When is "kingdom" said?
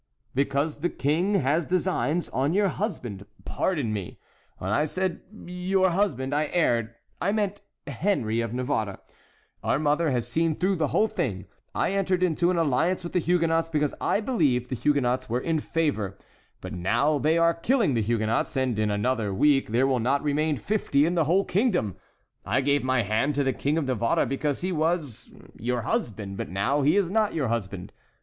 21.45-21.95